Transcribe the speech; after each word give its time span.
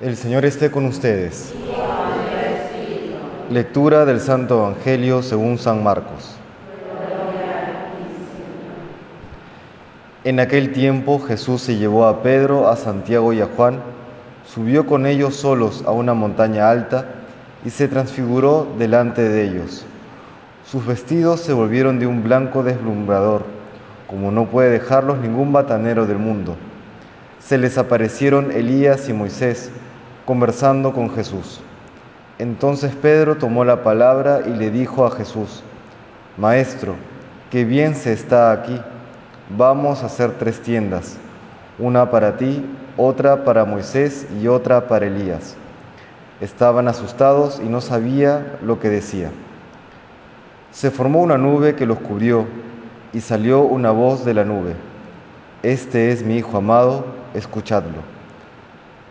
El 0.00 0.16
Señor 0.16 0.46
esté 0.46 0.70
con 0.70 0.86
ustedes. 0.86 1.52
Lectura 3.50 4.06
del 4.06 4.18
Santo 4.18 4.60
Evangelio 4.60 5.22
según 5.22 5.58
San 5.58 5.84
Marcos. 5.84 6.36
En 10.24 10.40
aquel 10.40 10.72
tiempo 10.72 11.20
Jesús 11.20 11.60
se 11.60 11.76
llevó 11.76 12.06
a 12.06 12.22
Pedro, 12.22 12.70
a 12.70 12.76
Santiago 12.76 13.34
y 13.34 13.42
a 13.42 13.48
Juan, 13.54 13.80
subió 14.46 14.86
con 14.86 15.04
ellos 15.04 15.36
solos 15.36 15.84
a 15.86 15.90
una 15.90 16.14
montaña 16.14 16.70
alta 16.70 17.04
y 17.62 17.68
se 17.68 17.86
transfiguró 17.86 18.68
delante 18.78 19.20
de 19.20 19.44
ellos. 19.44 19.84
Sus 20.64 20.86
vestidos 20.86 21.40
se 21.40 21.52
volvieron 21.52 21.98
de 21.98 22.06
un 22.06 22.22
blanco 22.22 22.62
deslumbrador, 22.62 23.44
como 24.06 24.30
no 24.30 24.46
puede 24.46 24.70
dejarlos 24.70 25.18
ningún 25.18 25.52
batanero 25.52 26.06
del 26.06 26.18
mundo. 26.18 26.56
Se 27.38 27.58
les 27.58 27.76
aparecieron 27.76 28.50
Elías 28.50 29.06
y 29.10 29.12
Moisés 29.12 29.70
conversando 30.30 30.92
con 30.92 31.10
Jesús. 31.10 31.58
Entonces 32.38 32.94
Pedro 32.94 33.36
tomó 33.36 33.64
la 33.64 33.82
palabra 33.82 34.42
y 34.46 34.50
le 34.50 34.70
dijo 34.70 35.04
a 35.04 35.10
Jesús, 35.10 35.64
Maestro, 36.36 36.94
qué 37.50 37.64
bien 37.64 37.96
se 37.96 38.12
está 38.12 38.52
aquí. 38.52 38.80
Vamos 39.58 40.04
a 40.04 40.06
hacer 40.06 40.38
tres 40.38 40.62
tiendas, 40.62 41.16
una 41.80 42.12
para 42.12 42.36
ti, 42.36 42.64
otra 42.96 43.42
para 43.42 43.64
Moisés 43.64 44.28
y 44.40 44.46
otra 44.46 44.86
para 44.86 45.06
Elías. 45.06 45.56
Estaban 46.40 46.86
asustados 46.86 47.60
y 47.60 47.68
no 47.68 47.80
sabía 47.80 48.56
lo 48.62 48.78
que 48.78 48.88
decía. 48.88 49.32
Se 50.70 50.92
formó 50.92 51.22
una 51.22 51.38
nube 51.38 51.74
que 51.74 51.86
los 51.86 51.98
cubrió 51.98 52.46
y 53.12 53.20
salió 53.20 53.62
una 53.62 53.90
voz 53.90 54.24
de 54.24 54.34
la 54.34 54.44
nube. 54.44 54.76
Este 55.64 56.12
es 56.12 56.22
mi 56.22 56.36
Hijo 56.36 56.56
amado, 56.56 57.04
escuchadlo. 57.34 58.19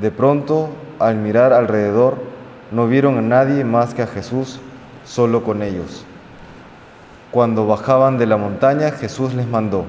De 0.00 0.10
pronto, 0.10 0.68
al 0.98 1.16
mirar 1.16 1.52
alrededor, 1.52 2.18
no 2.70 2.86
vieron 2.86 3.16
a 3.16 3.22
nadie 3.22 3.64
más 3.64 3.94
que 3.94 4.02
a 4.02 4.06
Jesús 4.06 4.60
solo 5.04 5.42
con 5.42 5.62
ellos. 5.62 6.04
Cuando 7.30 7.66
bajaban 7.66 8.18
de 8.18 8.26
la 8.26 8.36
montaña, 8.36 8.90
Jesús 8.90 9.34
les 9.34 9.46
mandó, 9.46 9.84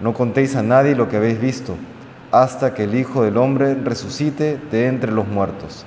no 0.00 0.12
contéis 0.12 0.54
a 0.56 0.62
nadie 0.62 0.94
lo 0.94 1.08
que 1.08 1.16
habéis 1.16 1.40
visto, 1.40 1.76
hasta 2.30 2.74
que 2.74 2.84
el 2.84 2.94
Hijo 2.94 3.22
del 3.22 3.36
Hombre 3.36 3.74
resucite 3.74 4.58
de 4.70 4.86
entre 4.86 5.12
los 5.12 5.26
muertos. 5.28 5.86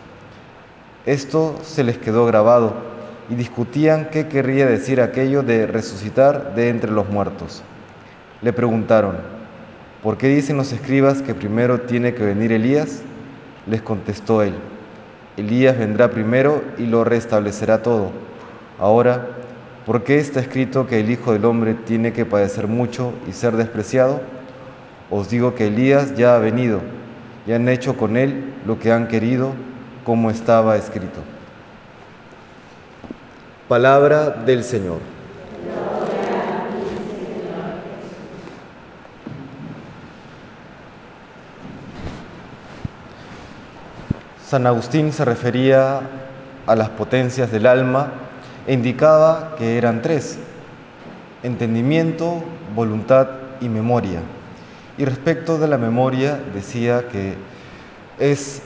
Esto 1.06 1.56
se 1.64 1.84
les 1.84 1.98
quedó 1.98 2.26
grabado 2.26 2.74
y 3.30 3.36
discutían 3.36 4.10
qué 4.12 4.28
querría 4.28 4.66
decir 4.66 5.02
aquello 5.02 5.44
de 5.44 5.68
resucitar 5.68 6.56
de 6.56 6.70
entre 6.70 6.92
los 6.92 7.10
muertos. 7.10 7.62
Le 8.42 8.54
preguntaron, 8.54 9.18
¿por 10.02 10.18
qué 10.18 10.30
dicen 10.30 10.58
los 10.58 10.72
escribas 10.72 11.22
que 11.22 11.36
primero 11.36 11.82
tiene 11.82 12.14
que 12.14 12.24
venir 12.24 12.52
Elías? 12.52 13.02
Les 13.68 13.82
contestó 13.82 14.44
él, 14.44 14.54
Elías 15.38 15.78
vendrá 15.78 16.12
primero 16.12 16.64
y 16.78 16.86
lo 16.86 17.04
restablecerá 17.04 17.82
todo. 17.82 18.12
Ahora, 18.80 19.28
¿por 19.86 20.04
qué 20.04 20.18
está 20.18 20.40
escrito 20.40 20.88
que 20.88 21.02
el 21.02 21.12
Hijo 21.12 21.34
del 21.34 21.44
Hombre 21.46 21.74
tiene 21.74 22.14
que 22.14 22.26
padecer 22.26 22.68
mucho 22.68 23.12
y 23.28 23.34
ser 23.34 23.58
despreciado? 23.58 24.22
Os 25.10 25.30
digo 25.30 25.54
que 25.54 25.68
Elías 25.68 26.16
ya 26.16 26.36
ha 26.36 26.40
venido 26.40 26.80
y 27.46 27.52
han 27.52 27.68
hecho 27.68 27.98
con 27.98 28.16
él 28.16 28.54
lo 28.66 28.80
que 28.80 28.92
han 28.92 29.08
querido, 29.08 29.52
como 30.06 30.32
estaba 30.32 30.78
escrito. 30.78 31.20
Palabra 33.68 34.30
del 34.30 34.64
Señor. 34.64 35.15
San 44.56 44.68
Agustín 44.68 45.12
se 45.12 45.26
refería 45.26 46.00
a 46.66 46.76
las 46.78 46.88
potencias 46.88 47.52
del 47.52 47.66
alma 47.66 48.14
e 48.66 48.74
indicaba 48.74 49.54
que 49.58 49.78
eran 49.78 50.02
tres, 50.02 50.40
entendimiento, 51.44 52.42
voluntad 52.74 53.28
y 53.60 53.68
memoria. 53.68 54.22
Y 54.98 55.04
respecto 55.04 55.58
de 55.58 55.68
la 55.68 55.78
memoria 55.78 56.40
decía 56.54 57.10
que 57.10 57.34
es 58.18 58.62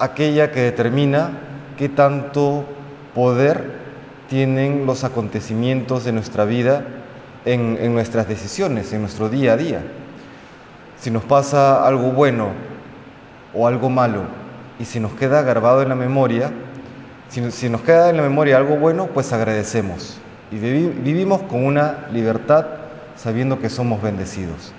aquella 0.00 0.50
que 0.50 0.62
determina 0.62 1.30
qué 1.78 1.88
tanto 1.88 2.64
poder 3.14 3.70
tienen 4.28 4.84
los 4.84 5.04
acontecimientos 5.04 6.02
de 6.02 6.10
nuestra 6.10 6.44
vida 6.44 6.82
en, 7.44 7.78
en, 7.80 7.94
nuestras 7.94 8.26
decisiones, 8.26 8.92
en 8.92 9.02
nuestro 9.02 9.28
día 9.28 9.52
a 9.52 9.56
día. 9.56 9.80
Si 10.98 11.08
nos 11.12 11.22
pasa 11.22 11.86
algo 11.86 12.10
bueno 12.10 12.48
o 13.54 13.68
algo 13.68 13.88
malo 13.88 14.39
y 14.80 14.86
si 14.86 14.98
nos 14.98 15.12
queda 15.12 15.42
grabado 15.42 15.82
en 15.82 15.90
la 15.90 15.94
memoria, 15.94 16.50
si, 17.28 17.50
si 17.50 17.68
nos 17.68 17.82
queda 17.82 18.08
en 18.08 18.16
la 18.16 18.22
memoria 18.22 18.56
algo 18.56 18.76
bueno, 18.76 19.08
pues 19.08 19.32
agradecemos 19.32 20.18
y 20.50 20.56
vivimos 20.56 21.42
con 21.42 21.64
una 21.64 22.06
libertad 22.12 22.66
sabiendo 23.14 23.60
que 23.60 23.68
somos 23.68 24.02
bendecidos. 24.02 24.72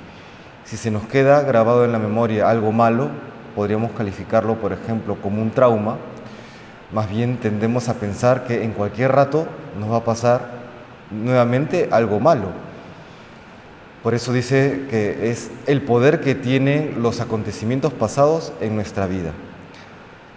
Si 0.66 0.76
se 0.76 0.92
nos 0.92 1.04
queda 1.04 1.42
grabado 1.44 1.86
en 1.86 1.92
la 1.92 2.00
memoria 2.00 2.50
algo 2.50 2.72
malo, 2.72 3.10
podríamos 3.56 3.92
calificarlo, 3.92 4.56
por 4.56 4.74
ejemplo, 4.74 5.18
como 5.22 5.42
un 5.42 5.52
trauma, 5.52 5.98
más 6.92 7.10
bien 7.10 7.38
tendemos 7.38 7.88
a 7.88 7.94
pensar 7.94 8.46
que 8.46 8.64
en 8.64 8.74
cualquier 8.74 9.12
rato 9.12 9.46
nos 9.80 9.92
va 9.92 9.98
a 9.98 10.04
pasar 10.04 10.42
nuevamente 11.12 11.90
algo 11.92 12.20
malo. 12.20 12.48
Por 14.02 14.16
eso 14.16 14.34
dice 14.34 14.88
que 14.90 15.30
es 15.30 15.52
el 15.68 15.84
poder 15.84 16.22
que 16.22 16.34
tienen 16.34 17.04
los 17.04 17.22
acontecimientos 17.22 17.94
pasados 17.94 18.52
en 18.60 18.76
nuestra 18.76 19.06
vida. 19.06 19.32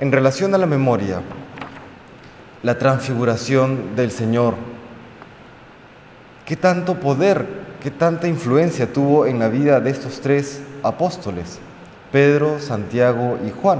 En 0.05 0.13
relación 0.13 0.55
a 0.55 0.59
la 0.59 0.67
memoria, 0.67 1.23
la 2.63 2.77
transfiguración 2.77 3.97
del 3.97 4.11
Señor, 4.11 4.53
¿qué 6.45 6.57
tanto 6.57 7.01
poder, 7.01 7.47
qué 7.83 7.91
tanta 7.91 8.29
influencia 8.29 8.93
tuvo 8.93 9.25
en 9.25 9.39
la 9.39 9.49
vida 9.49 9.81
de 9.81 9.89
estos 9.89 10.21
tres 10.21 10.61
apóstoles, 10.83 11.59
Pedro, 12.13 12.61
Santiago 12.61 13.39
y 13.47 13.51
Juan? 13.63 13.79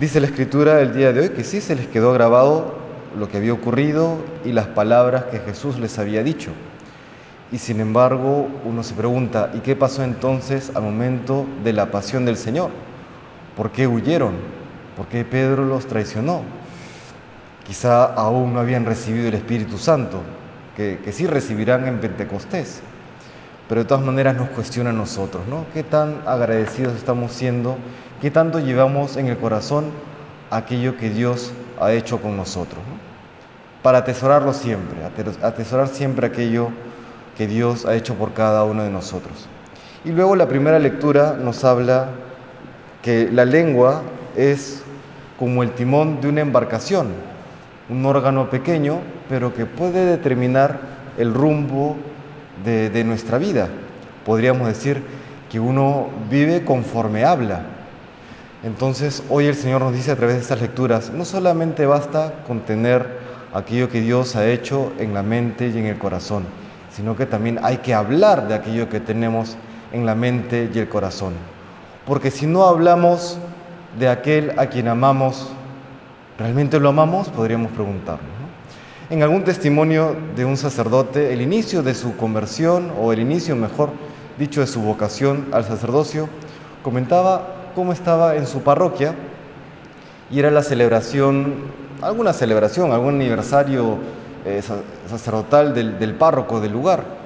Dice 0.00 0.20
la 0.20 0.28
escritura 0.28 0.80
el 0.80 0.94
día 0.94 1.12
de 1.12 1.20
hoy 1.20 1.28
que 1.28 1.44
sí 1.44 1.60
se 1.60 1.76
les 1.76 1.86
quedó 1.88 2.14
grabado 2.14 2.74
lo 3.18 3.28
que 3.28 3.36
había 3.36 3.52
ocurrido 3.52 4.16
y 4.42 4.52
las 4.52 4.68
palabras 4.68 5.24
que 5.24 5.40
Jesús 5.40 5.78
les 5.78 5.98
había 5.98 6.22
dicho. 6.22 6.50
Y 7.52 7.58
sin 7.58 7.78
embargo, 7.78 8.48
uno 8.64 8.82
se 8.82 8.94
pregunta, 8.94 9.50
¿y 9.52 9.58
qué 9.58 9.76
pasó 9.76 10.02
entonces 10.02 10.72
al 10.74 10.84
momento 10.84 11.44
de 11.62 11.74
la 11.74 11.90
pasión 11.90 12.24
del 12.24 12.38
Señor? 12.38 12.70
¿Por 13.54 13.70
qué 13.70 13.86
huyeron? 13.86 14.61
¿Por 14.96 15.06
qué 15.06 15.24
Pedro 15.24 15.64
los 15.64 15.86
traicionó? 15.86 16.42
Quizá 17.64 18.04
aún 18.04 18.54
no 18.54 18.60
habían 18.60 18.84
recibido 18.84 19.28
el 19.28 19.34
Espíritu 19.34 19.78
Santo, 19.78 20.20
que, 20.76 21.00
que 21.04 21.12
sí 21.12 21.26
recibirán 21.26 21.86
en 21.86 22.00
Pentecostés. 22.00 22.82
Pero 23.68 23.82
de 23.82 23.88
todas 23.88 24.04
maneras 24.04 24.36
nos 24.36 24.50
cuestiona 24.50 24.90
a 24.90 24.92
nosotros, 24.92 25.42
¿no? 25.48 25.64
¿Qué 25.72 25.82
tan 25.82 26.20
agradecidos 26.26 26.94
estamos 26.96 27.32
siendo? 27.32 27.76
¿Qué 28.20 28.30
tanto 28.30 28.58
llevamos 28.58 29.16
en 29.16 29.28
el 29.28 29.38
corazón 29.38 29.86
aquello 30.50 30.96
que 30.96 31.08
Dios 31.08 31.52
ha 31.80 31.92
hecho 31.92 32.20
con 32.20 32.36
nosotros? 32.36 32.80
Para 33.82 33.98
atesorarlo 33.98 34.52
siempre, 34.52 34.98
atesorar 35.42 35.88
siempre 35.88 36.26
aquello 36.26 36.68
que 37.36 37.46
Dios 37.46 37.86
ha 37.86 37.94
hecho 37.94 38.14
por 38.14 38.34
cada 38.34 38.64
uno 38.64 38.84
de 38.84 38.90
nosotros. 38.90 39.48
Y 40.04 40.10
luego 40.10 40.36
la 40.36 40.48
primera 40.48 40.78
lectura 40.78 41.36
nos 41.40 41.64
habla 41.64 42.08
que 43.02 43.28
la 43.32 43.44
lengua 43.44 44.02
es 44.36 44.81
como 45.42 45.64
el 45.64 45.72
timón 45.72 46.20
de 46.20 46.28
una 46.28 46.40
embarcación, 46.40 47.08
un 47.88 48.06
órgano 48.06 48.48
pequeño, 48.48 49.00
pero 49.28 49.52
que 49.52 49.66
puede 49.66 50.04
determinar 50.04 50.78
el 51.18 51.34
rumbo 51.34 51.96
de, 52.64 53.02
nuestra 53.02 53.38
vida. 53.38 53.68
Podríamos 54.24 54.68
decir 54.68 55.02
que 55.50 55.58
uno 55.58 56.10
vive 56.30 56.64
conforme 56.64 57.24
habla. 57.24 57.62
Entonces, 58.62 59.24
hoy 59.30 59.46
el 59.46 59.56
Señor 59.56 59.80
nos 59.80 59.92
dice 59.92 60.12
a 60.12 60.16
través 60.16 60.36
de 60.36 60.42
estas 60.42 60.60
lecturas, 60.60 61.10
no 61.10 61.24
solamente 61.24 61.86
basta 61.86 62.34
con 62.46 62.60
tener 62.60 63.04
aquello 63.52 63.88
que 63.88 64.00
Dios 64.00 64.36
ha 64.36 64.46
hecho 64.46 64.92
en 65.00 65.12
la 65.12 65.24
mente 65.24 65.72
y 65.74 65.76
en 65.76 65.86
el 65.86 65.98
corazón, 65.98 66.44
sino 66.92 67.16
que 67.16 67.26
también 67.26 67.58
hay 67.64 67.78
que 67.78 67.94
hablar 67.94 68.46
de 68.46 68.54
aquello 68.54 68.88
que 68.88 69.00
tenemos 69.00 69.56
en 69.90 70.06
la 70.06 70.14
mente 70.14 70.70
y 70.72 70.78
el 70.78 70.88
corazón. 70.88 71.32
Porque 72.06 72.30
si 72.30 72.46
no 72.46 72.62
hablamos 72.62 73.40
de 73.98 74.08
aquel 74.08 74.58
a 74.58 74.66
quien 74.66 74.88
amamos, 74.88 75.48
¿realmente 76.38 76.80
lo 76.80 76.88
amamos? 76.88 77.28
Podríamos 77.28 77.70
preguntarnos. 77.72 78.26
¿no? 78.26 79.14
En 79.14 79.22
algún 79.22 79.44
testimonio 79.44 80.16
de 80.36 80.44
un 80.44 80.56
sacerdote, 80.56 81.32
el 81.32 81.42
inicio 81.42 81.82
de 81.82 81.94
su 81.94 82.16
conversión, 82.16 82.92
o 82.98 83.12
el 83.12 83.20
inicio, 83.20 83.56
mejor 83.56 83.90
dicho, 84.38 84.60
de 84.60 84.66
su 84.66 84.80
vocación 84.80 85.48
al 85.52 85.64
sacerdocio, 85.64 86.28
comentaba 86.82 87.48
cómo 87.74 87.92
estaba 87.92 88.36
en 88.36 88.46
su 88.46 88.62
parroquia 88.62 89.14
y 90.30 90.38
era 90.38 90.50
la 90.50 90.62
celebración, 90.62 91.54
alguna 92.00 92.32
celebración, 92.32 92.92
algún 92.92 93.16
aniversario 93.16 93.98
eh, 94.44 94.62
sacerdotal 95.08 95.74
del, 95.74 95.98
del 95.98 96.14
párroco 96.14 96.60
del 96.60 96.72
lugar 96.72 97.22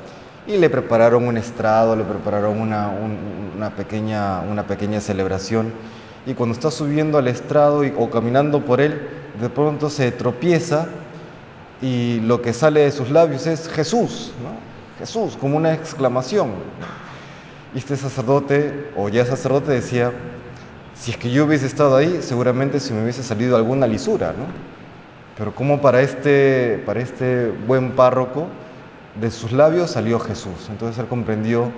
y 0.47 0.57
le 0.59 0.71
prepararon 0.71 1.27
un 1.27 1.37
estrado, 1.37 1.97
le 1.97 2.05
prepararon 2.05 2.61
una, 2.61 2.89
un, 2.89 3.19
una, 3.57 3.71
pequeña, 3.71 4.41
una 4.41 4.67
pequeña 4.67 5.01
celebración. 5.01 5.73
Y 6.26 6.34
cuando 6.34 6.55
está 6.55 6.73
subiendo 6.73 7.19
al 7.19 7.28
estrado 7.28 7.82
o 7.96 8.11
caminando 8.11 8.64
por 8.64 8.81
él, 8.81 9.00
de 9.40 9.49
pronto 9.49 9.88
se 9.88 10.11
tropieza 10.11 10.88
y 11.81 12.20
lo 12.20 12.43
que 12.43 12.52
sale 12.52 12.81
de 12.81 12.90
sus 12.90 13.11
labios 13.11 13.46
es 13.46 13.69
Jesús, 13.69 14.32
Jesús, 14.99 15.37
como 15.40 15.56
una 15.56 15.73
exclamación. 15.73 16.50
Y 17.75 17.78
este 17.78 17.96
sacerdote, 17.96 18.90
o 18.96 19.08
ya 19.08 19.25
sacerdote, 19.25 19.70
decía, 19.70 20.12
si 20.94 21.12
es 21.12 21.17
que 21.17 21.31
yo 21.31 21.44
hubiese 21.44 21.67
estado 21.67 21.96
ahí, 21.96 22.19
seguramente 22.23 22.81
se 22.81 22.93
me 22.93 23.02
hubiese 23.02 23.22
salido 23.22 23.56
alguna 23.56 23.87
lisura, 23.87 24.29
¿no? 24.29 24.46
Pero 25.37 25.55
como 25.55 25.82
para 25.82 26.00
este, 26.00 26.82
para 26.87 27.00
este 27.00 27.52
buen 27.67 27.93
párroco, 27.93 28.49
de 29.20 29.31
sus 29.31 29.52
labios 29.52 29.90
salió 29.90 30.19
Jesús. 30.19 30.69
Entonces 30.70 30.99
él 30.99 31.06
comprendió 31.06 31.70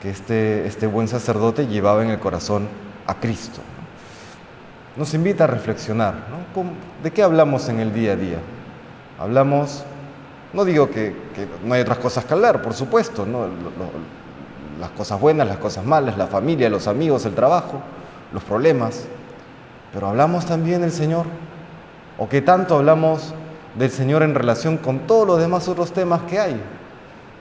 que 0.00 0.10
este, 0.10 0.66
este 0.66 0.86
buen 0.86 1.06
sacerdote 1.06 1.66
llevaba 1.66 2.02
en 2.02 2.10
el 2.10 2.18
corazón 2.18 2.68
a 3.06 3.14
Cristo. 3.14 3.60
Nos 4.96 5.12
invita 5.12 5.44
a 5.44 5.46
reflexionar. 5.46 6.14
¿De 7.02 7.10
qué 7.10 7.22
hablamos 7.22 7.68
en 7.68 7.80
el 7.80 7.92
día 7.92 8.12
a 8.12 8.16
día? 8.16 8.38
Hablamos, 9.18 9.84
no 10.52 10.64
digo 10.64 10.90
que, 10.90 11.14
no 11.64 11.74
hay 11.74 11.82
otras 11.82 11.98
cosas 11.98 12.24
que 12.24 12.32
hablar, 12.32 12.62
por 12.62 12.72
supuesto, 12.72 13.26
¿no? 13.26 13.46
las 14.80 14.90
cosas 14.90 15.20
buenas, 15.20 15.46
las 15.46 15.58
cosas 15.58 15.84
malas, 15.84 16.16
la 16.18 16.26
familia, 16.26 16.68
los 16.68 16.86
amigos, 16.86 17.24
el 17.24 17.34
trabajo, 17.34 17.80
los 18.32 18.42
problemas, 18.42 19.06
pero 19.92 20.08
hablamos 20.08 20.46
también 20.46 20.80
del 20.80 20.92
Señor. 20.92 21.26
¿O 22.18 22.28
qué 22.28 22.40
tanto 22.40 22.76
hablamos 22.76 23.34
del 23.78 23.90
Señor 23.90 24.22
en 24.22 24.34
relación 24.34 24.78
con 24.78 25.00
todos 25.00 25.26
los 25.26 25.38
demás 25.38 25.68
otros 25.68 25.92
temas 25.92 26.22
que 26.22 26.38
hay? 26.38 26.60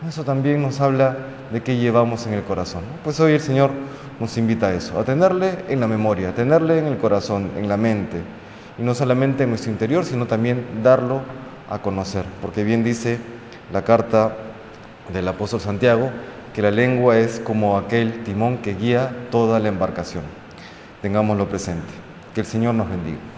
Eso 0.07 0.23
también 0.23 0.61
nos 0.61 0.81
habla 0.81 1.15
de 1.51 1.63
qué 1.63 1.77
llevamos 1.77 2.27
en 2.27 2.33
el 2.33 2.43
corazón. 2.43 2.83
Pues 3.03 3.19
hoy 3.19 3.33
el 3.33 3.39
Señor 3.39 3.71
nos 4.19 4.37
invita 4.37 4.67
a 4.67 4.73
eso, 4.73 4.99
a 4.99 5.05
tenerle 5.05 5.63
en 5.69 5.79
la 5.79 5.87
memoria, 5.87 6.29
a 6.29 6.33
tenerle 6.33 6.79
en 6.79 6.87
el 6.87 6.97
corazón, 6.97 7.51
en 7.55 7.69
la 7.69 7.77
mente, 7.77 8.21
y 8.77 8.83
no 8.83 8.93
solamente 8.93 9.43
en 9.43 9.49
nuestro 9.49 9.71
interior, 9.71 10.03
sino 10.03 10.27
también 10.27 10.65
darlo 10.83 11.21
a 11.69 11.79
conocer, 11.79 12.25
porque 12.41 12.63
bien 12.63 12.83
dice 12.83 13.19
la 13.71 13.83
carta 13.83 14.35
del 15.13 15.27
apóstol 15.27 15.61
Santiago, 15.61 16.11
que 16.53 16.61
la 16.61 16.71
lengua 16.71 17.17
es 17.17 17.39
como 17.39 17.77
aquel 17.77 18.23
timón 18.23 18.59
que 18.59 18.75
guía 18.75 19.11
toda 19.31 19.59
la 19.59 19.69
embarcación. 19.69 20.23
Tengámoslo 21.01 21.47
presente. 21.47 21.93
Que 22.33 22.41
el 22.41 22.47
Señor 22.47 22.75
nos 22.75 22.89
bendiga. 22.89 23.34